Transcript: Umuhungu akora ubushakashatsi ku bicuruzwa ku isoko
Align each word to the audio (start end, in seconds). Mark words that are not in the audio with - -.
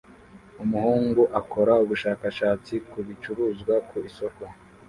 Umuhungu 0.63 1.21
akora 1.39 1.73
ubushakashatsi 1.83 2.73
ku 2.89 2.97
bicuruzwa 3.07 3.73
ku 3.87 3.95
isoko 4.09 4.43